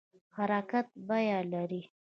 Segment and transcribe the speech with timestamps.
[0.37, 1.81] حرکت بیه لري